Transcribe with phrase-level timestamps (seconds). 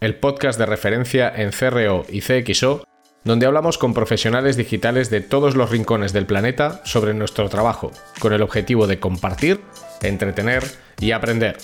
[0.00, 2.84] el podcast de referencia en CRO y CXO,
[3.22, 8.32] donde hablamos con profesionales digitales de todos los rincones del planeta sobre nuestro trabajo, con
[8.32, 9.60] el objetivo de compartir,
[10.00, 10.64] entretener
[11.00, 11.58] y aprender.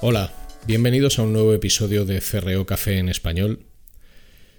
[0.00, 0.32] Hola,
[0.68, 3.66] bienvenidos a un nuevo episodio de CRO Café en español.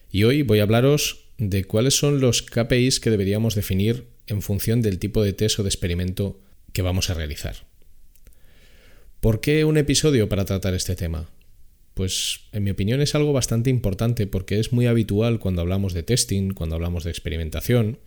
[0.09, 4.81] Y hoy voy a hablaros de cuáles son los KPIs que deberíamos definir en función
[4.81, 6.39] del tipo de test o de experimento
[6.73, 7.67] que vamos a realizar.
[9.19, 11.29] ¿Por qué un episodio para tratar este tema?
[11.93, 16.03] Pues en mi opinión es algo bastante importante porque es muy habitual cuando hablamos de
[16.03, 17.99] testing, cuando hablamos de experimentación,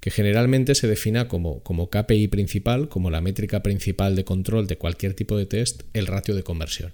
[0.00, 4.76] que generalmente se defina como, como KPI principal, como la métrica principal de control de
[4.76, 6.92] cualquier tipo de test, el ratio de conversión.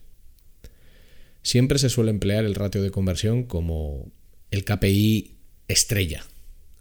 [1.43, 4.13] Siempre se suele emplear el ratio de conversión como
[4.51, 5.39] el KPI
[5.69, 6.25] estrella,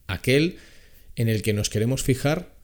[0.07, 0.57] aquel
[1.17, 2.55] en el que nos queremos fijar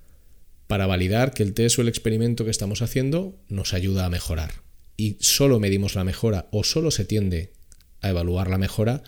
[0.67, 4.61] para validar que el test o el experimento que estamos haciendo nos ayuda a mejorar.
[4.95, 7.51] Y solo medimos la mejora o solo se tiende
[7.99, 9.03] a evaluar la mejora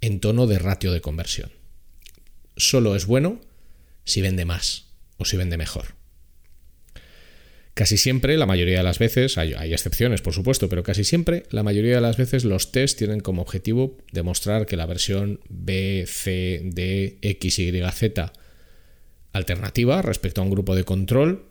[0.00, 1.50] en tono de ratio de conversión.
[2.56, 3.40] Solo es bueno
[4.04, 4.86] si vende más
[5.18, 5.96] o si vende mejor.
[7.74, 11.62] Casi siempre, la mayoría de las veces, hay, excepciones por supuesto, pero casi siempre, la
[11.62, 16.60] mayoría de las veces los tests tienen como objetivo demostrar que la versión B, C,
[16.62, 18.32] D, X, Y, Z
[19.32, 21.46] alternativa respecto a un grupo de control,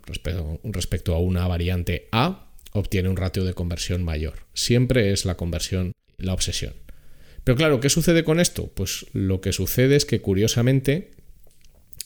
[0.63, 4.45] respecto, a una variante A, obtiene un ratio de conversión mayor.
[4.53, 6.73] Siempre es la conversión la obsesión.
[7.43, 8.67] Pero claro, ¿qué sucede con esto?
[8.67, 11.11] Pues lo que sucede es que curiosamente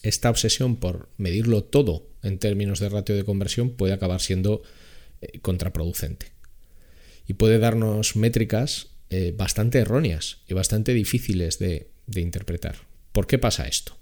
[0.02, 4.62] esta obsesión por medirlo todo en términos de ratio de conversión puede acabar siendo
[5.20, 6.32] eh, contraproducente.
[7.26, 12.76] Y puede darnos métricas eh, bastante erróneas y bastante difíciles de interpretar.
[13.12, 13.96] ¿Por qué pasa esto?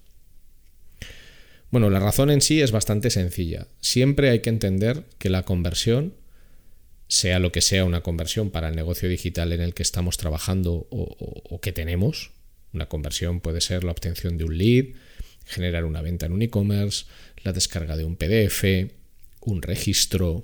[1.73, 3.65] Bueno, la razón en sí es bastante sencilla.
[3.81, 6.13] Siempre hay que entender que la conversión,
[7.07, 10.85] sea lo que sea una conversión para el negocio digital en el que estamos trabajando
[10.91, 12.29] o, que tenemos,
[12.73, 14.85] una conversión puede ser la obtención de un lead,
[15.45, 17.05] generar una venta en un e-commerce,
[17.43, 18.91] la descarga de un PDF,
[19.41, 20.43] un registro.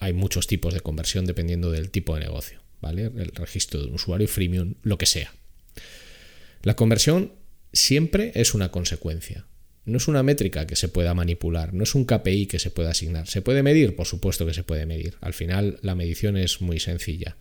[0.00, 3.04] Hay muchos tipos de conversión dependiendo del tipo de negocio, ¿vale?
[3.04, 5.32] El registro de un usuario freemium, lo que sea.
[6.62, 7.32] La conversión
[7.72, 9.46] siempre es una consecuencia.
[9.84, 12.90] No es una métrica que se pueda manipular, no es un KPI que se pueda
[12.90, 13.26] asignar.
[13.26, 13.96] ¿Se puede medir?
[13.96, 15.16] Por supuesto que se puede medir.
[15.20, 17.36] Al final la medición es muy sencilla.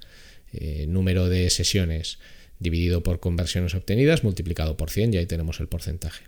[0.54, 2.20] Eh, número de sesiones
[2.60, 6.26] dividido por conversiones obtenidas multiplicado por 100 y ahí tenemos el porcentaje.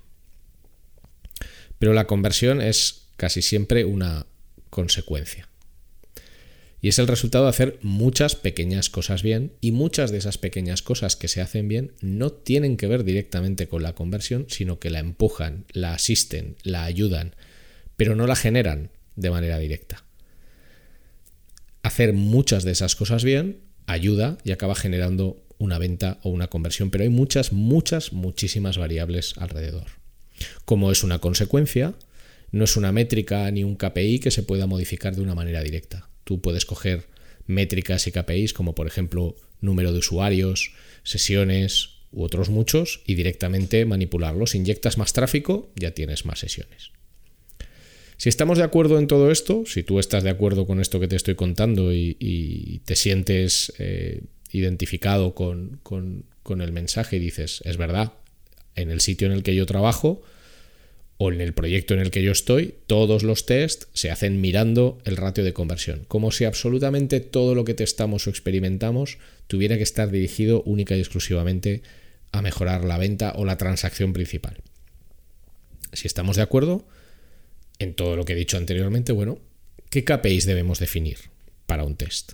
[1.80, 4.26] Pero la conversión es casi siempre una
[4.70, 5.48] consecuencia.
[6.84, 10.82] Y es el resultado de hacer muchas pequeñas cosas bien y muchas de esas pequeñas
[10.82, 14.90] cosas que se hacen bien no tienen que ver directamente con la conversión, sino que
[14.90, 17.38] la empujan, la asisten, la ayudan,
[17.96, 20.04] pero no la generan de manera directa.
[21.84, 26.92] Hacer muchas de esas cosas bien ayuda y acaba generando una venta o una conversión,
[26.92, 29.86] pero hay muchas, muchas, muchísimas variables alrededor.
[30.66, 31.94] Como es una consecuencia,
[32.52, 36.10] no es una métrica ni un KPI que se pueda modificar de una manera directa.
[36.24, 37.08] Tú puedes coger
[37.46, 40.74] métricas y KPIs como por ejemplo número de usuarios,
[41.04, 44.56] sesiones u otros muchos y directamente manipularlos.
[44.56, 46.92] Inyectas más tráfico, ya tienes más sesiones.
[48.18, 51.08] Si estamos de acuerdo en todo esto, si tú estás de acuerdo con esto que
[51.08, 57.78] te estoy contando y, te sientes eh, identificado con, con el mensaje y dices, es
[57.78, 58.14] verdad,
[58.76, 60.22] en el sitio en el que yo trabajo,
[61.18, 65.00] o en el proyecto en el que yo estoy, todos los tests se hacen mirando
[65.06, 69.84] el ratio de conversión, como si absolutamente todo lo que testamos o experimentamos tuviera que
[69.84, 71.82] estar dirigido única y exclusivamente
[72.32, 74.58] a mejorar la venta o la transacción principal.
[75.94, 76.86] Si estamos de acuerdo
[77.80, 79.40] en todo lo que he dicho anteriormente, bueno,
[79.90, 81.18] ¿qué KPIs debemos definir
[81.68, 82.34] para un test?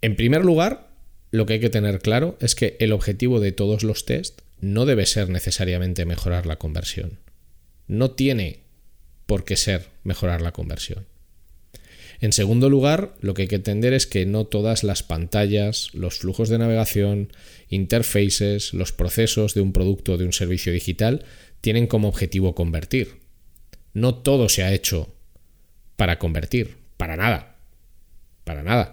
[0.00, 0.90] En primer lugar,
[1.30, 4.86] lo que hay que tener claro es que el objetivo de todos los tests no
[4.86, 7.18] debe ser necesariamente mejorar la conversión.
[7.86, 8.60] No tiene
[9.26, 11.06] por qué ser mejorar la conversión.
[12.20, 16.18] En segundo lugar, lo que hay que entender es que no todas las pantallas, los
[16.18, 17.32] flujos de navegación,
[17.70, 21.24] interfaces, los procesos de un producto o de un servicio digital
[21.62, 23.20] tienen como objetivo convertir.
[23.94, 25.14] No todo se ha hecho
[25.96, 26.76] para convertir.
[26.98, 27.56] Para nada.
[28.44, 28.92] Para nada.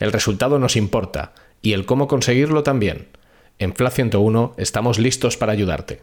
[0.00, 3.08] El resultado nos importa y el cómo conseguirlo también.
[3.58, 6.00] En FLA 101 estamos listos para ayudarte.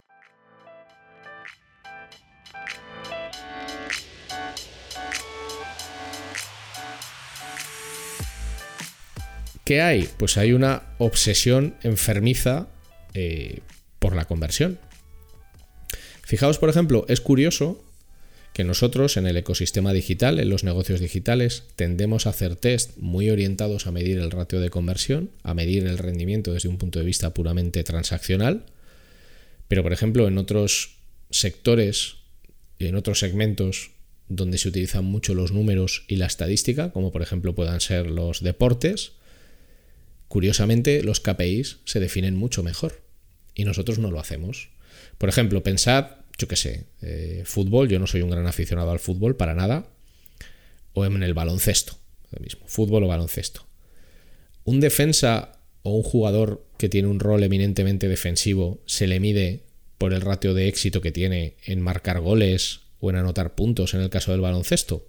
[9.65, 10.07] ¿Qué hay?
[10.17, 12.67] Pues hay una obsesión enfermiza
[13.15, 13.61] eh,
[13.97, 14.79] por la conversión.
[16.21, 17.83] Fijaos, por ejemplo, es curioso
[18.57, 23.30] que nosotros en el ecosistema digital, en los negocios digitales, tendemos a hacer test muy
[23.30, 27.06] orientados a medir el ratio de conversión, a medir el rendimiento desde un punto de
[27.06, 28.65] vista puramente transaccional,
[29.68, 30.95] pero por ejemplo en otros
[31.30, 32.15] sectores
[32.80, 33.92] y en otros segmentos
[34.27, 38.42] donde se utilizan mucho los números y la estadística, como por ejemplo puedan ser los
[38.42, 39.12] deportes,
[40.30, 43.03] curiosamente los KPIs se definen mucho mejor
[43.53, 44.69] y nosotros no lo hacemos.
[45.19, 49.00] Por ejemplo, pensad yo qué sé, eh, fútbol, yo no soy un gran aficionado al
[49.00, 49.88] fútbol para nada,
[50.94, 51.98] o en el baloncesto,
[52.31, 53.66] lo mismo, fútbol o baloncesto.
[54.63, 59.63] Un defensa o un jugador que tiene un rol eminentemente defensivo se le mide
[59.98, 64.01] por el ratio de éxito que tiene en marcar goles o en anotar puntos en
[64.01, 65.07] el caso del baloncesto.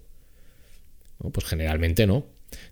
[1.31, 2.25] pues generalmente no.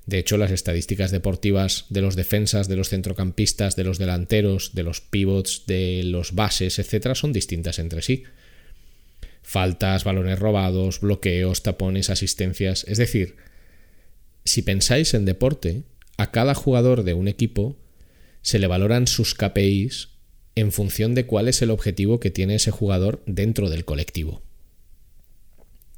[0.08, 4.82] De hecho, las estadísticas deportivas de los defensas, de los centrocampistas, de los delanteros, de
[4.82, 8.24] los pivots, de los bases, etcétera, son distintas entre sí
[9.48, 12.84] faltas, balones robados, bloqueos, tapones, asistencias.
[12.86, 13.38] Es decir,
[14.44, 15.84] si pensáis en deporte,
[16.18, 17.78] a cada jugador de un equipo
[18.42, 20.10] se le valoran sus KPIs
[20.56, 24.44] en función de cuál es el objetivo que tiene ese jugador dentro del colectivo.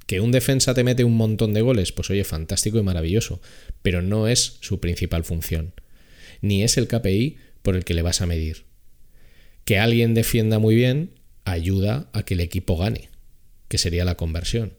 [0.05, 3.41] Que un defensa te mete un montón de goles, pues oye, fantástico y maravilloso,
[3.81, 5.73] pero no es su principal función,
[6.41, 8.65] ni es el KPI por el que le vas a medir.
[9.65, 11.15] Que alguien defienda muy bien
[11.45, 13.08] ayuda a que el equipo gane
[13.69, 14.73] que sería la conversión.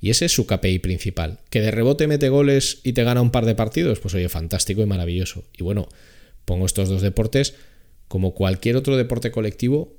[0.00, 1.40] Y ese es su KPI principal.
[1.50, 4.82] Que de rebote mete goles y te gana un par de partidos, pues oye, fantástico
[4.82, 5.44] y maravilloso.
[5.56, 5.88] Y bueno,
[6.44, 7.54] pongo estos dos deportes
[8.06, 9.96] como cualquier otro deporte colectivo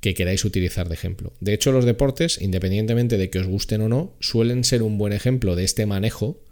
[0.00, 1.32] que queráis utilizar de ejemplo.
[1.40, 5.12] De hecho, los deportes, independientemente de que os gusten o no, suelen ser un buen
[5.12, 6.42] ejemplo de este manejo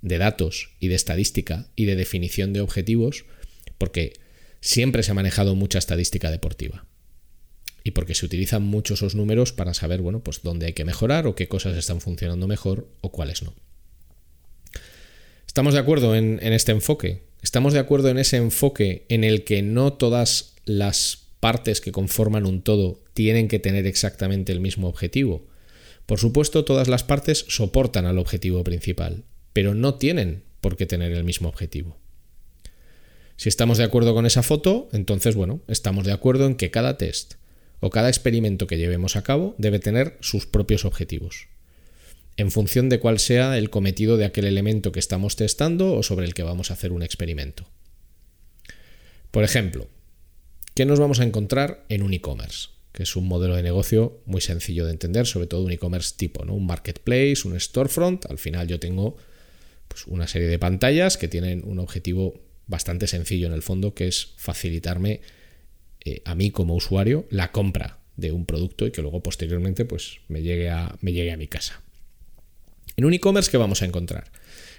[0.00, 3.24] de datos y de estadística y de definición de objetivos,
[3.76, 4.14] porque
[4.60, 6.86] siempre se ha manejado mucha estadística deportiva
[7.86, 11.28] y porque se utilizan mucho esos números para saber, bueno, pues dónde hay que mejorar
[11.28, 13.54] o qué cosas están funcionando mejor o cuáles no.
[15.46, 17.22] ¿Estamos de acuerdo en, en este enfoque?
[17.42, 22.44] ¿Estamos de acuerdo en ese enfoque en el que no todas las partes que conforman
[22.44, 25.46] un todo tienen que tener exactamente el mismo objetivo?
[26.06, 29.22] Por supuesto, todas las partes soportan al objetivo principal,
[29.52, 31.96] pero no tienen por qué tener el mismo objetivo.
[33.36, 36.98] Si estamos de acuerdo con esa foto, entonces, bueno, estamos de acuerdo en que cada
[36.98, 37.34] test,
[37.80, 41.48] o cada experimento que llevemos a cabo debe tener sus propios objetivos,
[42.36, 46.26] en función de cuál sea el cometido de aquel elemento que estamos testando o sobre
[46.26, 47.68] el que vamos a hacer un experimento.
[49.30, 49.88] Por ejemplo,
[50.74, 52.68] ¿qué nos vamos a encontrar en un e-commerce?
[52.96, 56.46] que es un modelo de negocio muy sencillo de entender, sobre todo un e-commerce tipo,
[56.46, 56.54] ¿no?
[56.54, 58.24] un marketplace, un storefront.
[58.24, 59.18] Al final yo tengo
[59.86, 64.08] pues, una serie de pantallas que tienen un objetivo bastante sencillo en el fondo, que
[64.08, 65.20] es facilitarme
[66.06, 70.18] eh, a mí como usuario la compra de un producto y que luego posteriormente pues
[70.28, 71.82] me llegue a, me llegue a mi casa.
[72.96, 74.30] En un e-commerce, ¿qué vamos a encontrar?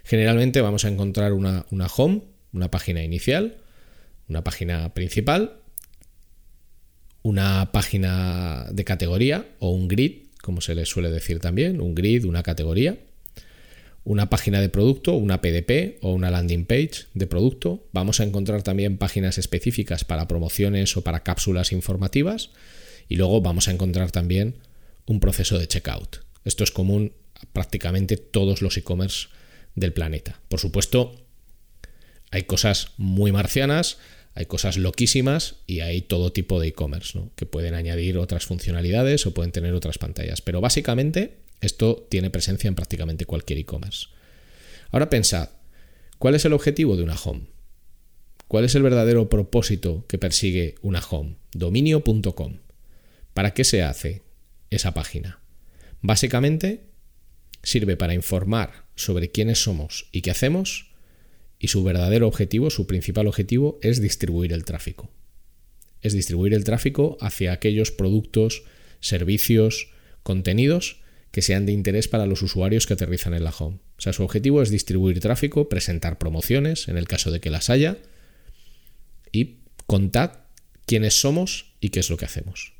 [0.05, 2.21] Generalmente vamos a encontrar una, una home,
[2.53, 3.57] una página inicial,
[4.29, 5.57] una página principal,
[7.23, 12.23] una página de categoría o un grid, como se le suele decir también, un grid,
[12.23, 12.97] una categoría,
[14.07, 17.83] una página de producto, una PDP o una landing page de producto.
[17.91, 22.51] Vamos a encontrar también páginas específicas para promociones o para cápsulas informativas.
[23.09, 24.55] Y luego vamos a encontrar también
[25.07, 26.21] un proceso de checkout.
[26.45, 29.27] Esto es común a prácticamente todos los e-commerce
[29.75, 30.39] del planeta.
[30.47, 31.13] Por supuesto,
[32.31, 33.97] hay cosas muy marcianas,
[34.35, 37.31] hay cosas loquísimas y hay todo tipo de e-commerce, ¿no?
[37.35, 40.39] que pueden añadir otras funcionalidades o pueden tener otras pantallas.
[40.39, 44.07] Pero básicamente esto tiene presencia en prácticamente cualquier e-commerce.
[44.91, 45.49] Ahora pensad,
[46.17, 47.47] ¿cuál es el objetivo de una home?
[48.47, 51.35] ¿Cuál es el verdadero propósito que persigue una home?
[51.51, 52.59] Dominio.com.
[53.33, 54.23] ¿Para qué se hace
[54.69, 55.41] esa página?
[56.01, 56.85] Básicamente
[57.63, 60.91] sirve para informar sobre quiénes somos y qué hacemos
[61.59, 65.09] y su verdadero objetivo, su principal objetivo es distribuir el tráfico.
[66.01, 68.63] Es distribuir el tráfico hacia aquellos productos,
[68.99, 69.89] servicios,
[70.23, 71.01] contenidos
[71.37, 73.75] que sean de interés para los usuarios que aterrizan en la home.
[73.75, 77.69] O sea, su objetivo es distribuir tráfico, presentar promociones en el caso de que las
[77.69, 77.99] haya
[79.31, 80.49] y contar
[80.87, 82.73] quiénes somos y qué es lo que hacemos.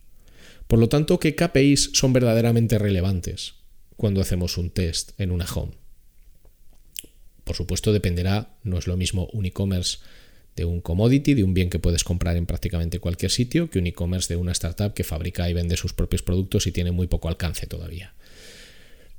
[0.65, 3.53] Por lo tanto, ¿qué KPIs son verdaderamente relevantes
[3.95, 5.73] cuando hacemos un test en una home?
[7.43, 9.99] Por supuesto, dependerá, no es lo mismo un e-commerce
[10.55, 13.85] de un commodity, de un bien que puedes comprar en prácticamente cualquier sitio, que un
[13.85, 17.27] e-commerce de una startup que fabrica y vende sus propios productos y tiene muy poco
[17.27, 18.15] alcance todavía.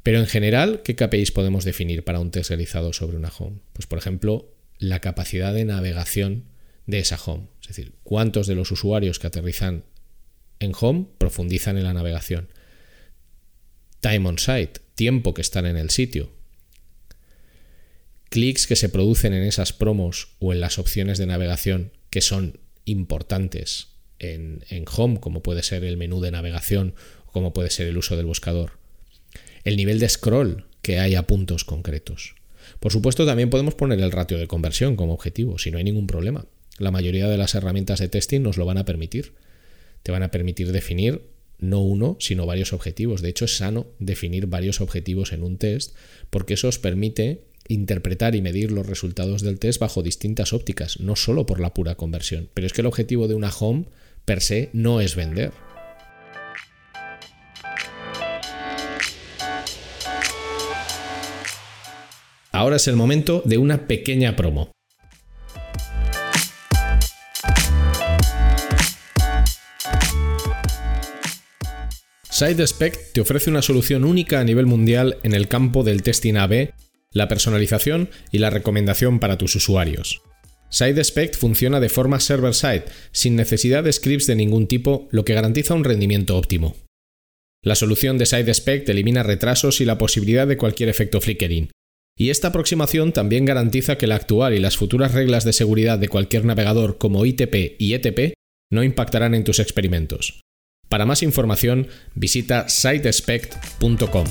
[0.02, 3.58] Pero en general, ¿qué KPIs podemos definir para un test realizado sobre una home?
[3.72, 6.44] Pues por ejemplo, la capacidad de navegación
[6.86, 7.48] de esa home.
[7.60, 9.84] Es decir, cuántos de los usuarios que aterrizan
[10.60, 12.48] en home profundizan en la navegación.
[14.00, 16.32] Time on site, tiempo que están en el sitio.
[18.30, 22.58] Clics que se producen en esas promos o en las opciones de navegación que son
[22.84, 23.88] importantes
[24.18, 26.94] en, en home, como puede ser el menú de navegación
[27.26, 28.77] o como puede ser el uso del buscador.
[29.64, 32.34] El nivel de scroll que hay a puntos concretos.
[32.80, 36.06] Por supuesto, también podemos poner el ratio de conversión como objetivo, si no hay ningún
[36.06, 36.46] problema.
[36.78, 39.32] La mayoría de las herramientas de testing nos lo van a permitir.
[40.02, 41.22] Te van a permitir definir
[41.58, 43.20] no uno, sino varios objetivos.
[43.20, 45.96] De hecho, es sano definir varios objetivos en un test
[46.30, 51.16] porque eso os permite interpretar y medir los resultados del test bajo distintas ópticas, no
[51.16, 52.48] solo por la pura conversión.
[52.54, 53.86] Pero es que el objetivo de una home
[54.24, 55.52] per se no es vender.
[62.52, 64.72] Ahora es el momento de una pequeña promo.
[72.30, 76.70] SideSpec te ofrece una solución única a nivel mundial en el campo del testing AB,
[77.12, 80.22] la personalización y la recomendación para tus usuarios.
[80.70, 85.74] SideSpec funciona de forma server-side, sin necesidad de scripts de ningún tipo, lo que garantiza
[85.74, 86.76] un rendimiento óptimo.
[87.62, 91.70] La solución de SideSpec elimina retrasos y la posibilidad de cualquier efecto flickering.
[92.20, 96.08] Y esta aproximación también garantiza que la actual y las futuras reglas de seguridad de
[96.08, 98.34] cualquier navegador como ITP y ETP
[98.72, 100.40] no impactarán en tus experimentos.
[100.88, 104.26] Para más información, visita sitespect.com.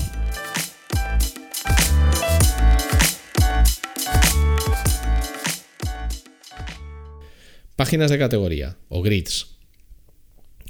[7.74, 9.56] Páginas de categoría o grids.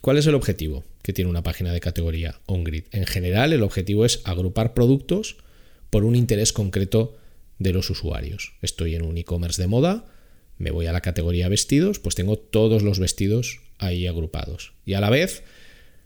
[0.03, 2.85] ¿Cuál es el objetivo que tiene una página de categoría o un grid?
[2.93, 5.39] En general, el objetivo es agrupar productos
[5.90, 7.16] por un interés concreto
[7.59, 8.54] de los usuarios.
[8.62, 10.07] Estoy en un e-commerce de moda,
[10.59, 14.73] me voy a la categoría vestidos, pues tengo todos los vestidos ahí agrupados.
[14.85, 15.42] Y a la vez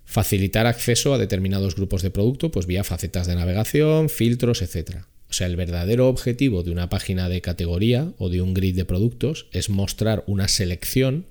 [0.04, 5.04] facilitar acceso a determinados grupos de producto, pues vía facetas de navegación, filtros, etc.
[5.30, 8.84] O sea, el verdadero objetivo de una página de categoría o de un grid de
[8.84, 11.24] productos es mostrar una selección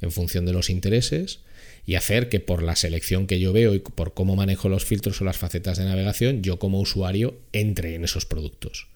[0.00, 1.40] en función de los intereses
[1.86, 5.20] y hacer que por la selección que yo veo y por cómo manejo los filtros
[5.20, 8.88] o las facetas de navegación, yo como usuario entre en esos productos.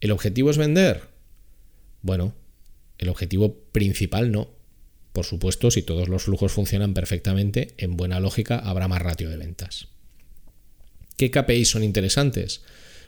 [0.00, 1.02] ¿El objetivo es vender?
[2.02, 2.34] Bueno,
[2.98, 4.50] el objetivo principal no.
[5.12, 9.36] Por supuesto, si todos los flujos funcionan perfectamente, en buena lógica habrá más ratio de
[9.36, 9.88] ventas.
[11.16, 12.62] ¿Qué KPIs son interesantes?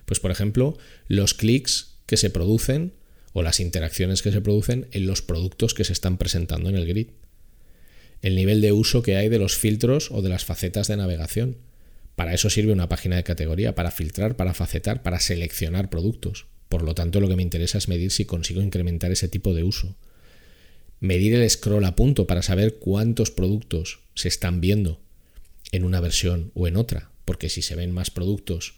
[0.04, 2.92] Pues por ejemplo, los clics que se producen
[3.36, 6.86] o las interacciones que se producen en los productos que se están presentando en el
[6.86, 7.08] grid.
[8.22, 11.58] El nivel de uso que hay de los filtros o de las facetas de navegación.
[12.14, 16.46] Para eso sirve una página de categoría, para filtrar, para facetar, para seleccionar productos.
[16.70, 19.64] Por lo tanto, lo que me interesa es medir si consigo incrementar ese tipo de
[19.64, 19.98] uso
[21.00, 24.98] medir el scroll a punto para saber cuántos productos se están viendo
[25.72, 28.76] en una versión o en otra, porque si se ven más productos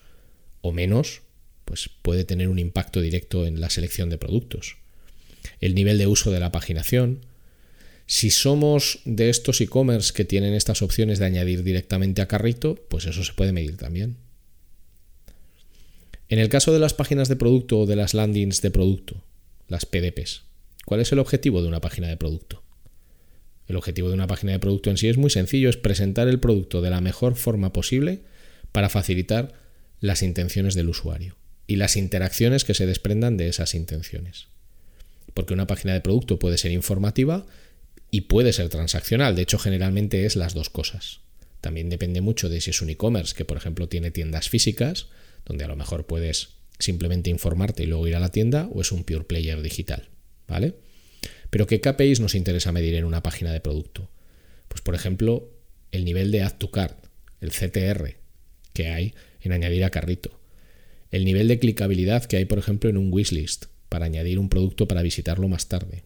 [0.63, 1.23] o menos,
[1.69, 4.79] pues puede tener un impacto directo en la selección de productos.
[5.61, 7.27] El nivel de uso de la paginación.
[8.07, 13.05] Si somos de estos e-commerce que tienen estas opciones de añadir directamente a carrito, pues
[13.05, 14.17] eso se puede medir también.
[16.31, 19.23] En el caso de las páginas de producto o de las landings de producto,
[19.69, 20.45] las PDPs,
[20.87, 22.63] ¿Cuál es el objetivo de una página de producto?
[23.67, 26.41] El objetivo de una página de producto en sí es muy sencillo, es presentar el
[26.41, 28.23] producto de la mejor forma posible
[28.73, 29.53] para facilitar
[30.01, 31.37] las intenciones del usuario
[31.69, 34.49] y las interacciones que se desprendan de esas intenciones.
[35.35, 37.47] Porque una página de producto puede ser informativa
[38.11, 41.21] y puede ser transaccional, de hecho generalmente es las dos cosas.
[41.61, 45.07] También depende mucho de si es un e-commerce que por ejemplo tiene tiendas físicas,
[45.45, 48.91] donde a lo mejor puedes simplemente informarte y luego ir a la tienda, o es
[48.91, 50.09] un pure player digital.
[50.49, 50.75] ¿vale?
[51.51, 54.11] Pero ¿qué KPIs nos interesa medir en una página de producto?
[54.69, 55.53] Pues por ejemplo,
[55.93, 56.99] el nivel de Add to Cart,
[57.41, 58.17] el CTR,
[58.73, 60.41] que hay en añadir a carrito.
[61.11, 64.87] El nivel de clicabilidad que hay, por ejemplo, en un wishlist, para añadir un producto
[64.87, 66.05] para visitarlo más tarde.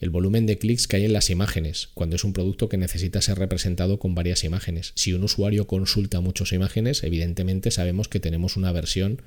[0.00, 3.20] El volumen de clics que hay en las imágenes, cuando es un producto que necesita
[3.20, 4.92] ser representado con varias imágenes.
[4.94, 9.22] Si un usuario consulta muchas imágenes, evidentemente sabemos que tenemos una versión,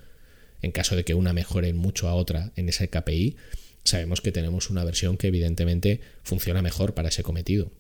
[0.61, 3.35] en caso de que una mejore mucho a otra en ese KPI,
[3.83, 7.71] sabemos que tenemos una versión que evidentemente funciona mejor para ese cometido.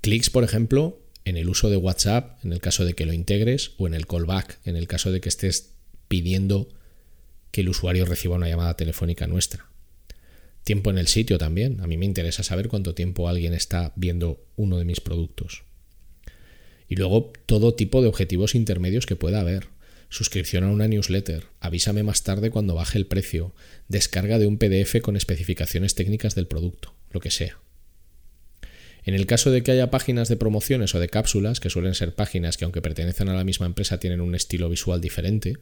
[0.00, 3.70] Clics, por ejemplo, en el uso de WhatsApp, en el caso de que lo integres,
[3.78, 5.73] o en el callback, en el caso de que estés
[6.08, 6.68] pidiendo
[7.50, 9.68] que el usuario reciba una llamada telefónica nuestra.
[10.64, 11.80] Tiempo en el sitio también.
[11.82, 15.62] A mí me interesa saber cuánto tiempo alguien está viendo uno de mis productos.
[16.88, 19.68] Y luego todo tipo de objetivos intermedios que pueda haber.
[20.08, 23.54] Suscripción a una newsletter, avísame más tarde cuando baje el precio,
[23.88, 27.58] descarga de un PDF con especificaciones técnicas del producto, lo que sea.
[29.02, 32.14] En el caso de que haya páginas de promociones o de cápsulas, que suelen ser
[32.14, 35.58] páginas que aunque pertenecen a la misma empresa tienen un estilo visual diferente,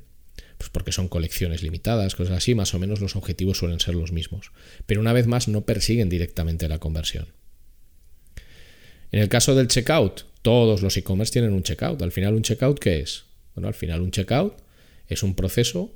[0.63, 4.13] pues porque son colecciones limitadas, cosas así, más o menos los objetivos suelen ser los
[4.13, 4.53] mismos.
[4.87, 7.27] Pero una vez más no persiguen directamente la conversión.
[9.11, 12.01] En el caso del checkout, todos los e-commerce tienen un checkout.
[12.01, 13.25] Al final, ¿un checkout qué es?
[13.57, 14.55] Bueno, al final un checkout
[15.09, 15.91] es un proceso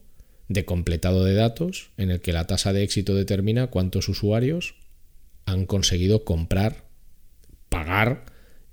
[0.48, 4.74] de completado de datos en el que la tasa de éxito determina cuántos usuarios
[5.44, 6.86] han conseguido comprar,
[7.68, 8.24] pagar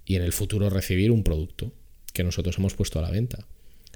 [0.05, 1.71] y en el futuro recibir un producto
[2.13, 3.45] que nosotros hemos puesto a la venta.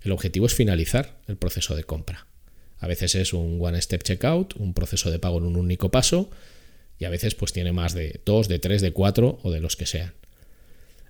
[0.08, 2.28] El objetivo es finalizar el proceso de compra.
[2.80, 6.30] A veces es un one-step checkout, un proceso de pago en un único paso,
[6.98, 9.76] y a veces pues tiene más de dos, de tres, de cuatro o de los
[9.76, 10.14] que sean.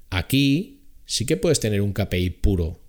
[0.10, 2.80] Aquí sí que puedes tener un KPI puro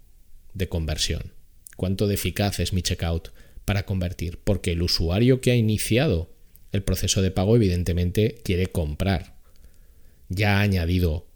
[0.54, 1.34] de conversión.
[1.76, 3.28] ¿Cuánto de eficaz es mi checkout
[3.66, 4.38] para convertir?
[4.42, 6.32] Porque el usuario que ha iniciado
[6.72, 9.36] el proceso de pago evidentemente quiere comprar.
[10.30, 11.28] Ya ha añadido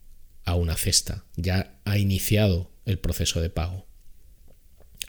[0.46, 3.91] a una cesta, ya ha iniciado el proceso de pago.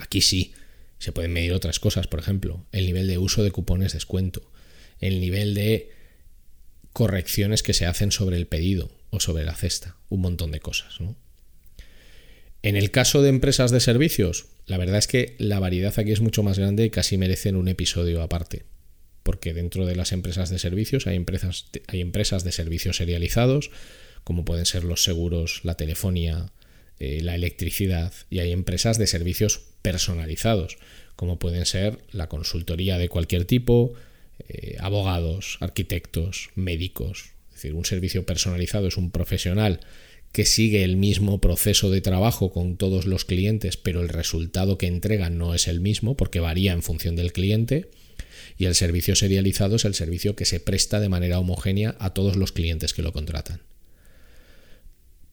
[0.03, 0.51] Aquí sí,
[0.99, 4.51] se pueden medir otras cosas, por ejemplo, el nivel de uso de cupones de descuento,
[4.99, 5.91] el nivel de
[6.91, 10.97] correcciones que se hacen sobre el pedido o sobre la cesta, un montón de cosas.
[12.63, 16.19] En el caso de empresas de servicios, la verdad es que la variedad aquí es
[16.19, 18.65] mucho más grande y casi merecen un episodio aparte,
[19.23, 23.71] porque dentro de las empresas de servicios hay empresas, hay empresas de servicios serializados,
[24.25, 26.51] como pueden ser los seguros, la telefonía,
[27.03, 30.77] eh, la electricidad, y hay empresas de servicios personalizados,
[31.17, 33.93] como pueden ser la consultoría de cualquier tipo,
[34.47, 37.31] eh, abogados, arquitectos, médicos.
[37.49, 39.81] Es decir, un servicio personalizado es un profesional
[40.31, 44.87] que sigue el mismo proceso de trabajo con todos los clientes, pero el resultado que
[44.87, 47.91] entrega no es el mismo porque varía en función del cliente.
[48.57, 52.37] Y el servicio serializado es el servicio que se presta de manera homogénea a todos
[52.37, 53.61] los clientes que lo contratan.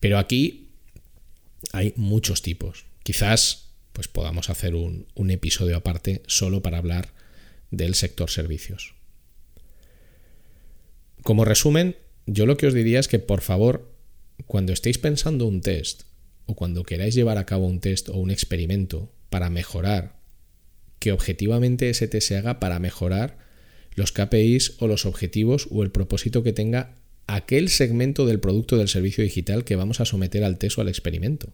[0.01, 0.70] Pero aquí
[1.73, 2.87] hay muchos tipos.
[3.03, 7.09] Quizás pues podamos hacer un, episodio aparte solo para hablar
[7.71, 8.95] del sector servicios.
[11.23, 11.97] Como resumen,
[12.27, 13.93] yo lo que os diría es que por favor,
[14.47, 16.05] cuando estéis pensando un test
[16.47, 20.19] o cuando queráis llevar a cabo un test o un experimento para mejorar,
[20.99, 23.39] que objetivamente ese test se haga para mejorar
[23.95, 26.95] los KPIs o los objetivos o el propósito que tenga
[27.27, 30.89] aquel segmento del producto del servicio digital que vamos a someter al test o al
[30.89, 31.53] experimento.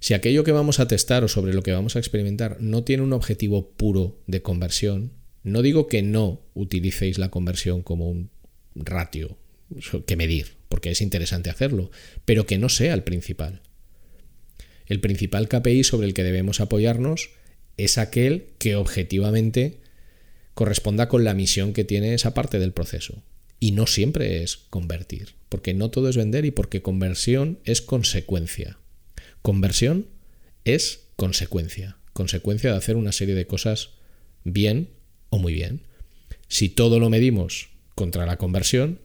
[0.00, 3.02] Si aquello que vamos a testar o sobre lo que vamos a experimentar no tiene
[3.02, 5.12] un objetivo puro de conversión,
[5.42, 8.30] no digo que no utilicéis la conversión como un
[8.74, 9.38] ratio
[10.06, 11.90] que medir, porque es interesante hacerlo,
[12.24, 13.62] pero que no sea el principal.
[14.86, 17.30] El principal KPI sobre el que debemos apoyarnos
[17.76, 19.78] es aquel que objetivamente
[20.54, 23.22] corresponda con la misión que tiene esa parte del proceso.
[23.64, 28.76] Y no siempre es convertir, porque no todo es vender y porque conversión es consecuencia.
[29.40, 30.06] Conversión
[30.66, 33.92] es consecuencia, consecuencia de hacer una serie de cosas
[34.44, 34.90] bien
[35.30, 35.80] o muy bien.
[36.46, 38.98] Si todo lo medimos contra la conversión,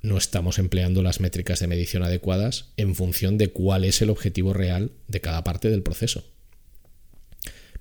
[0.00, 4.54] no estamos empleando las métricas de medición adecuadas en función de cuál es el objetivo
[4.54, 6.24] real de cada parte del proceso.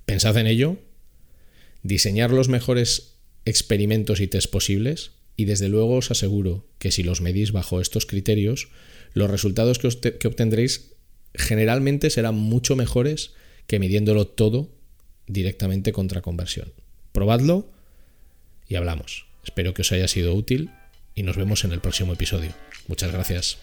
[0.04, 0.80] Pensad en ello,
[1.82, 3.14] diseñar los mejores
[3.46, 8.06] experimentos y test posibles y desde luego os aseguro que si los medís bajo estos
[8.06, 8.70] criterios,
[9.14, 10.92] los resultados que, obtendréis
[11.34, 13.34] generalmente serán mucho mejores
[13.68, 14.70] que midiéndolo todo
[15.28, 16.74] directamente contra conversión.
[17.12, 17.70] Probadlo
[18.68, 19.26] y hablamos.
[19.44, 20.70] Espero que os haya sido útil
[21.16, 22.54] y nos vemos en el próximo episodio.
[22.88, 23.58] Muchas gracias.